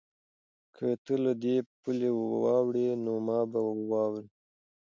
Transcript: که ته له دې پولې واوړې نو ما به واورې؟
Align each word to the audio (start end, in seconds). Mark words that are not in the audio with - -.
که 0.75 0.87
ته 1.03 1.13
له 1.23 1.33
دې 1.43 1.55
پولې 1.79 2.09
واوړې 2.41 2.87
نو 3.03 3.13
ما 3.27 3.39
به 3.51 3.59
واورې؟ 3.89 4.25